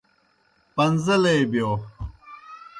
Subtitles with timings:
[0.75, 1.71] پݩزیلے بِیو۔